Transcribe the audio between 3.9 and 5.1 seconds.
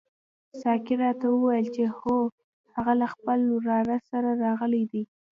سره راغلی دی.